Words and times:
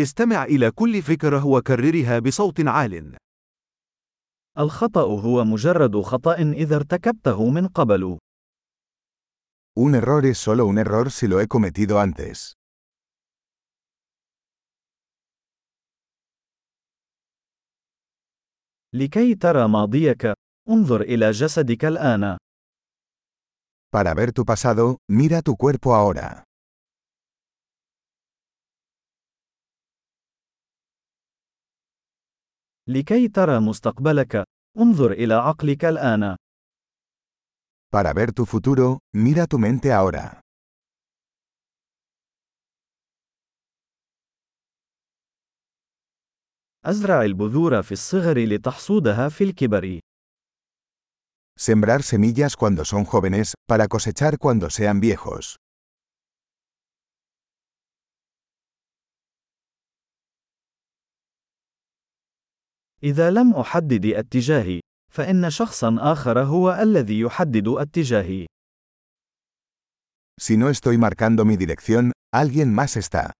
استمع 0.00 0.44
إلى 0.44 0.70
كل 0.70 1.02
فكرة 1.02 1.46
وكررها 1.46 2.18
بصوت 2.18 2.60
عال. 2.60 3.16
الخطأ 4.58 5.02
هو 5.02 5.44
مجرد 5.44 6.00
خطأ 6.00 6.34
إذا 6.34 6.76
ارتكبته 6.76 7.50
من 7.50 7.68
قبل. 7.68 8.18
Un 9.78 9.94
error 9.94 10.24
es 10.26 10.38
solo 10.38 10.66
un 10.66 10.78
error 10.78 11.10
si 11.10 11.26
lo 11.28 11.40
he 11.40 11.46
cometido 11.48 11.98
antes. 11.98 12.52
لكي 18.94 19.34
ترى 19.34 19.68
ماضيك، 19.68 20.32
انظر 20.70 21.00
إلى 21.00 21.30
جسدك 21.30 21.84
الآن. 21.84 22.36
Para 23.90 24.14
ver 24.14 24.32
tu 24.32 24.44
pasado, 24.44 24.96
mira 25.10 25.42
tu 25.42 25.56
cuerpo 25.56 25.94
ahora. 25.94 26.44
لكي 32.88 33.28
ترى 33.28 33.60
مستقبلك، 33.60 34.44
انظر 34.78 35.12
إلى 35.12 35.34
عقلك 35.34 35.84
الآن. 35.84 36.36
Para 37.94 38.12
ver 38.12 38.32
tu 38.32 38.44
futuro, 38.46 38.98
mira 39.14 39.46
tu 39.46 39.58
mente 39.58 39.92
ahora. 39.92 40.40
أزرع 46.86 47.22
البذور 47.22 47.82
في 47.82 47.92
الصغر 47.92 48.38
لتحصودها 48.38 49.28
في 49.28 49.44
الكبر. 49.44 50.00
Sembrar 51.58 52.02
semillas 52.02 52.54
cuando 52.54 52.84
son 52.84 53.04
jóvenes, 53.04 53.54
para 53.66 53.88
cosechar 53.88 54.38
cuando 54.38 54.70
sean 54.70 55.00
viejos. 55.00 55.56
إذا 63.02 63.30
لم 63.30 63.54
أحدد 63.54 64.06
اتجاهي، 64.06 64.80
فإن 65.12 65.50
شخصا 65.50 65.96
آخر 65.98 66.40
هو 66.40 66.72
الذي 66.82 67.20
يحدد 67.20 67.68
اتجاهي. 67.68 68.46
Si 70.38 70.56
no 70.56 70.68
estoy 70.68 70.98
marcando 70.98 71.44
mi 71.44 71.56
dirección, 71.56 72.12
alguien 72.34 72.74
más 72.74 72.96
está. 72.96 73.32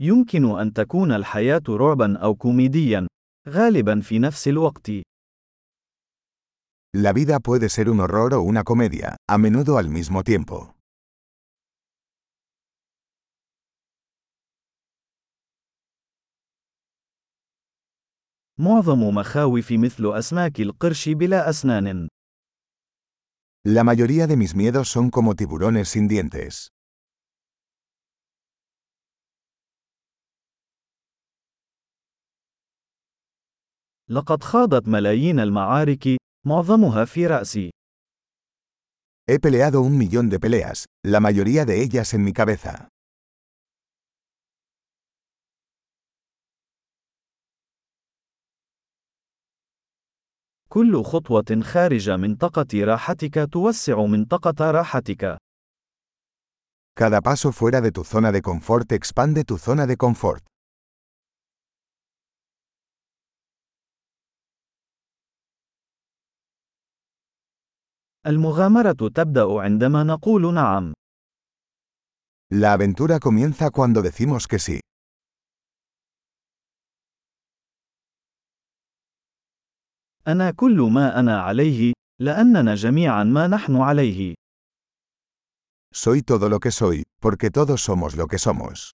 يمكن 0.00 0.60
أن 0.60 0.72
تكون 0.72 1.12
الحياة 1.12 1.62
رعبا 1.68 2.18
أو 2.18 2.34
كوميديا، 2.34 3.06
غالبا 3.48 4.00
في 4.00 4.18
نفس 4.18 4.48
الوقت. 4.48 4.90
La 6.96 7.12
vida 7.12 7.40
puede 7.40 7.68
ser 7.68 7.88
un 7.88 8.00
horror 8.00 8.34
o 8.34 8.42
una 8.42 8.64
comedia, 8.64 9.16
a 9.28 9.38
menudo 9.38 9.78
al 9.78 9.88
mismo 9.88 10.22
tiempo. 10.22 10.71
معظم 18.62 19.00
مخاوف 19.14 19.72
مثل 19.72 20.12
أسماك 20.18 20.60
القرش 20.60 21.08
بلا 21.08 21.50
أسنان. 21.50 22.08
La 23.66 23.84
mayoría 23.84 24.26
de 24.28 24.36
mis 24.36 24.54
miedos 24.54 24.88
son 24.88 25.10
como 25.10 25.34
tiburones 25.34 25.88
sin 25.88 26.08
dientes. 26.08 26.68
لقد 34.10 34.42
خاضت 34.42 34.88
ملايين 34.88 35.40
المعارك، 35.40 36.16
معظمها 36.46 37.04
في 37.04 37.26
رأسي. 37.26 37.70
He 39.30 39.38
peleado 39.38 39.80
un 39.80 39.98
millón 39.98 40.30
de 40.30 40.38
peleas, 40.38 40.86
la 41.04 41.20
mayoría 41.20 41.64
de 41.64 41.82
ellas 41.82 42.14
en 42.14 42.22
mi 42.22 42.32
cabeza. 42.32 42.91
كل 50.72 51.02
خطوة 51.02 51.60
خارج 51.62 52.10
منطقة 52.10 52.84
راحتك 52.84 53.48
توسع 53.52 54.04
منطقة 54.06 54.70
راحتك. 54.70 55.36
Cada 57.00 57.20
paso 57.20 57.52
fuera 57.52 57.80
de 57.82 57.90
tu 57.92 58.04
zona 58.04 58.32
de 58.32 58.40
confort 58.40 58.92
expande 58.92 59.44
tu 59.44 59.58
zona 59.58 59.86
de 59.86 59.96
confort. 59.96 60.42
المغامرة 68.26 69.08
تبدأ 69.14 69.60
عندما 69.60 70.04
نقول 70.04 70.54
نعم. 70.54 70.92
La 72.50 72.72
aventura 72.72 73.18
comienza 73.18 73.70
cuando 73.70 74.00
decimos 74.02 74.46
que 74.48 74.58
sí. 74.58 74.80
أنا 80.28 80.50
كل 80.50 80.80
ما 80.80 81.20
أنا 81.20 81.40
عليه، 81.40 81.92
لأننا 82.20 82.74
جميعا 82.74 83.24
ما 83.24 83.46
نحن 83.46 83.76
عليه. 83.76 84.34
Soy 85.94 86.22
todo 86.22 86.48
lo 86.48 86.58
que 86.58 86.70
soy, 86.70 87.02
porque 87.20 87.50
todos 87.50 87.82
somos 87.82 88.16
lo 88.16 88.26
que 88.26 88.38
somos. 88.38 88.90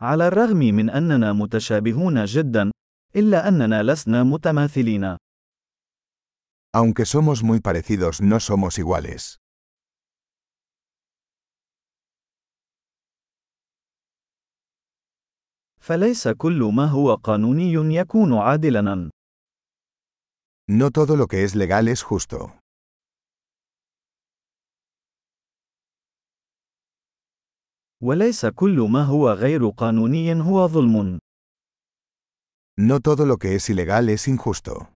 على 0.00 0.28
الرغم 0.28 0.56
من 0.58 0.90
أننا 0.90 1.32
متشابهون 1.32 2.24
جدا، 2.24 2.70
إلا 3.16 3.48
أننا 3.48 3.82
لسنا 3.82 4.22
متماثلين. 4.22 5.16
Aunque 6.76 7.04
somos 7.06 7.42
muy 7.42 7.60
parecidos, 7.60 8.20
no 8.20 8.40
somos 8.40 8.78
iguales. 8.78 9.43
فليس 15.84 16.28
كل 16.28 16.70
ما 16.74 16.86
هو 16.86 17.14
قانوني 17.14 17.94
يكون 17.94 18.34
عادلاً. 18.34 19.10
No 20.70 20.90
todo 20.90 21.16
lo 21.16 21.26
que 21.26 21.44
es 21.44 21.54
legal 21.54 21.88
es 21.88 22.02
justo. 22.02 22.50
وليس 28.02 28.46
كل 28.46 28.88
ما 28.90 29.02
هو 29.02 29.30
غير 29.30 29.68
قانوني 29.68 30.42
هو 30.42 30.68
ظلم. 30.68 31.18
No 32.80 32.98
todo 33.00 33.26
lo 33.26 33.36
que 33.36 33.54
es 33.56 33.68
ilegal 33.70 34.08
es 34.08 34.28
injusto. 34.28 34.86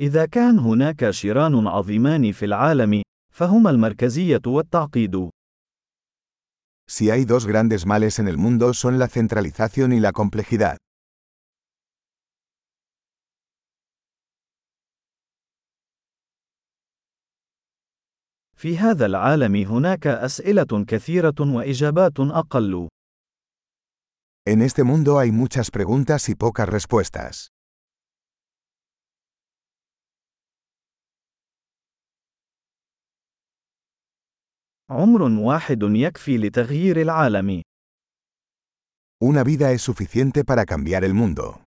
إذا 0.00 0.26
كان 0.26 0.58
هناك 0.58 1.10
شيران 1.10 1.66
عظيمان 1.66 2.32
في 2.32 2.44
العالم، 2.44 3.02
فهما 3.32 3.70
المركزية 3.70 4.42
والتعقيد. 4.46 5.30
Si 6.86 7.10
hay 7.10 7.24
dos 7.24 7.46
grandes 7.46 7.86
males 7.86 8.18
en 8.18 8.28
el 8.28 8.36
mundo 8.36 8.74
son 8.74 8.98
la 8.98 9.08
centralización 9.08 9.92
y 9.92 10.00
la 10.00 10.12
complejidad. 10.12 10.76
في 18.56 18.78
هذا 18.78 19.06
العالم 19.06 19.56
هناك 19.56 20.06
أسئلة 20.06 20.84
كثيرة 20.88 21.34
وإجابات 21.40 22.20
أقل. 22.20 22.88
En 24.44 24.60
este 24.60 24.82
mundo 24.84 25.18
hay 25.18 25.30
muchas 25.32 25.70
preguntas 25.70 26.28
y 26.28 26.34
pocas 26.34 26.68
respuestas. 26.68 27.51
عمر 34.92 35.22
واحد 35.22 35.82
يكفي 35.82 36.38
لتغيير 36.38 37.00
العالم. 37.00 37.62
Una 39.24 39.44
vida 39.44 39.72
es 39.72 39.82
suficiente 39.82 40.44
para 40.44 40.64
cambiar 40.64 41.04
el 41.04 41.14
mundo. 41.14 41.62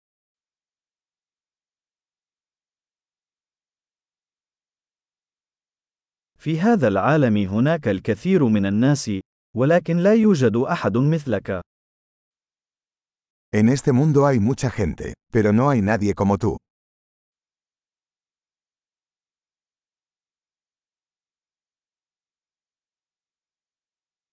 في 6.40 6.60
هذا 6.60 6.88
العالم 6.88 7.38
هناك 7.38 7.88
الكثير 7.88 8.48
من 8.48 8.66
الناس، 8.66 9.12
ولكن 9.56 9.98
لا 9.98 10.14
يوجد 10.14 10.56
أحد 10.56 10.98
مثلك. 10.98 11.62
En 13.54 13.70
este 13.70 13.92
mundo 13.92 14.26
hay 14.26 14.40
mucha 14.40 14.72
gente, 14.72 15.14
pero 15.32 15.54
no 15.54 15.70
hay 15.70 15.82
nadie 15.82 16.16
como 16.16 16.38
tú. 16.38 16.58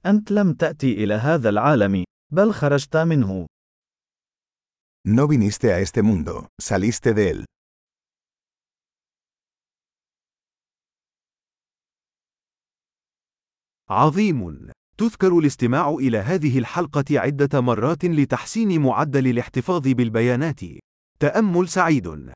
أنت 0.08 0.32
لم 0.32 0.54
تأتي 0.54 1.04
إلى 1.04 1.14
هذا 1.14 1.50
العالم، 1.50 2.04
بل 2.34 2.54
خرجت 2.54 2.98
منه. 2.98 3.48
No 5.08 5.28
viniste 5.28 5.72
a 5.72 5.80
este 5.80 6.02
mundo, 6.04 6.48
saliste 6.62 7.14
de 7.14 7.32
él. 7.32 7.46
عظيم. 13.90 14.72
تذكر 14.98 15.40
الاستماع 15.40 15.90
إلى 15.90 16.18
هذه 16.18 16.60
الحلقة 16.60 17.06
عدة 17.12 17.62
مرات 17.62 18.06
لتحسين 18.06 18.82
معدل 18.82 19.28
الاحتفاظ 19.28 19.88
بالبيانات. 19.88 20.60
تأمل 21.20 21.70
سعيد. 21.70 22.34